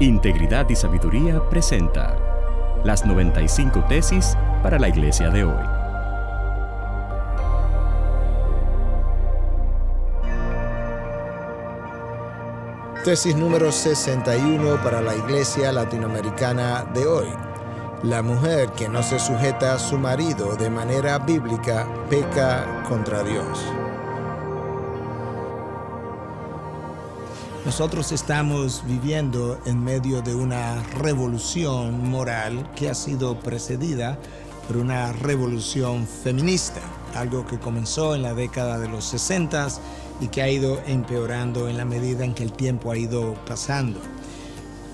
[0.00, 2.16] Integridad y Sabiduría presenta
[2.84, 5.64] las 95 tesis para la iglesia de hoy.
[13.04, 17.28] Tesis número 61 para la iglesia latinoamericana de hoy.
[18.02, 23.64] La mujer que no se sujeta a su marido de manera bíblica peca contra Dios.
[27.64, 34.18] Nosotros estamos viviendo en medio de una revolución moral que ha sido precedida
[34.66, 36.80] por una revolución feminista,
[37.14, 39.68] algo que comenzó en la década de los 60
[40.20, 44.00] y que ha ido empeorando en la medida en que el tiempo ha ido pasando.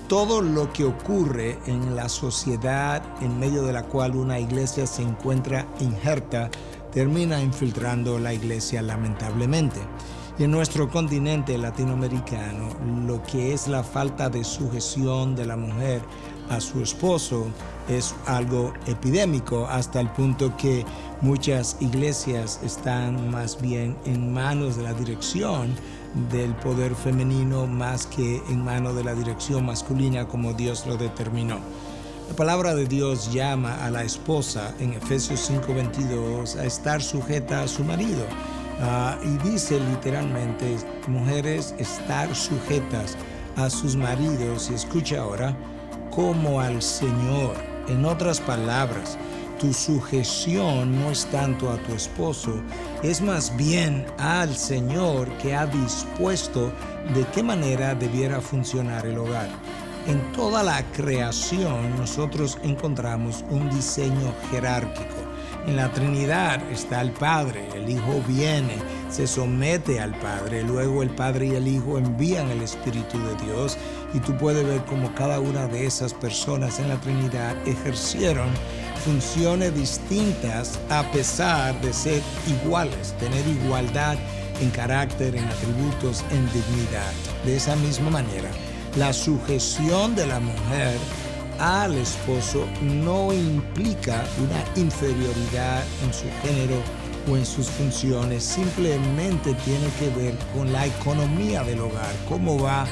[0.07, 5.01] Todo lo que ocurre en la sociedad en medio de la cual una iglesia se
[5.01, 6.51] encuentra injerta
[6.93, 9.79] termina infiltrando la iglesia lamentablemente
[10.39, 12.69] en nuestro continente latinoamericano,
[13.05, 16.01] lo que es la falta de sujeción de la mujer
[16.49, 17.47] a su esposo
[17.89, 20.85] es algo epidémico hasta el punto que
[21.19, 25.75] muchas iglesias están más bien en manos de la dirección
[26.31, 31.59] del poder femenino más que en manos de la dirección masculina como Dios lo determinó.
[32.29, 37.67] La palabra de Dios llama a la esposa en Efesios 5:22 a estar sujeta a
[37.67, 38.25] su marido
[38.81, 40.77] Ah, y dice literalmente,
[41.07, 43.17] mujeres, estar sujetas
[43.57, 45.55] a sus maridos, y escucha ahora,
[46.11, 47.55] como al Señor.
[47.87, 49.17] En otras palabras,
[49.59, 52.53] tu sujeción no es tanto a tu esposo,
[53.03, 56.71] es más bien al Señor que ha dispuesto
[57.13, 59.49] de qué manera debiera funcionar el hogar.
[60.07, 65.18] En toda la creación nosotros encontramos un diseño jerárquico.
[65.69, 68.73] En la Trinidad está el Padre, el Hijo viene,
[69.11, 73.77] se somete al Padre, luego el Padre y el Hijo envían el Espíritu de Dios
[74.15, 78.49] y tú puedes ver cómo cada una de esas personas en la Trinidad ejercieron
[79.05, 84.17] funciones distintas a pesar de ser iguales, tener igualdad
[84.59, 87.13] en carácter, en atributos, en dignidad.
[87.45, 88.49] De esa misma manera,
[88.97, 90.97] la sujeción de la mujer
[91.59, 96.75] al esposo no implica una inferioridad en su género
[97.29, 102.83] o en sus funciones, simplemente tiene que ver con la economía del hogar, cómo va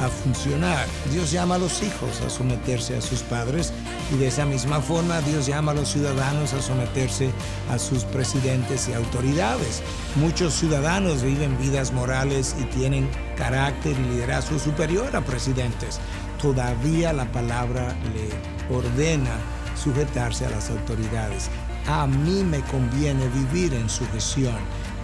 [0.00, 0.86] a funcionar.
[1.10, 3.72] Dios llama a los hijos a someterse a sus padres
[4.12, 7.30] y de esa misma forma Dios llama a los ciudadanos a someterse
[7.70, 9.82] a sus presidentes y autoridades.
[10.16, 16.00] Muchos ciudadanos viven vidas morales y tienen carácter y liderazgo superior a presidentes
[16.40, 19.36] todavía la palabra le ordena
[19.76, 21.50] sujetarse a las autoridades.
[21.86, 24.56] A mí me conviene vivir en sujeción.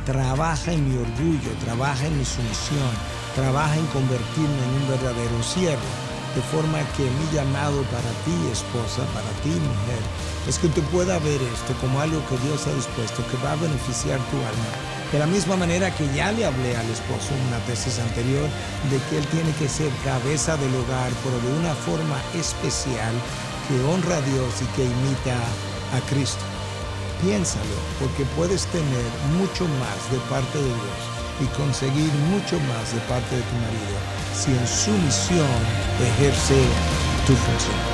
[0.04, 2.90] Trabaja en mi orgullo, trabaja en mi sumisión,
[3.36, 5.90] trabaja en convertirme en un verdadero siervo.
[6.34, 10.02] De forma que mi llamado para ti, esposa, para ti, mujer,
[10.48, 13.56] es que tú puedas ver esto como algo que Dios ha dispuesto, que va a
[13.56, 17.58] beneficiar tu alma de la misma manera que ya le hablé al esposo en una
[17.66, 18.48] tesis anterior
[18.90, 23.12] de que él tiene que ser cabeza del hogar, pero de una forma especial
[23.68, 25.36] que honra a Dios y que imita
[25.92, 26.40] a Cristo.
[27.20, 29.04] Piénsalo, porque puedes tener
[29.36, 31.00] mucho más de parte de Dios
[31.44, 33.96] y conseguir mucho más de parte de tu marido
[34.32, 35.60] si en su misión
[36.00, 36.56] ejerce
[37.26, 37.91] tu función.